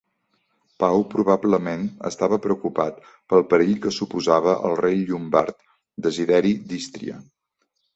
[0.83, 2.99] Pau probablement estava preocupat
[3.35, 5.65] pel perill que suposava el rei llombard
[6.11, 7.25] Desideri d'Ístria.